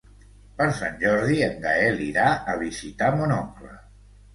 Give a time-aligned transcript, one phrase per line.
[0.61, 3.77] Per Sant Jordi en Gaël irà a visitar mon oncle.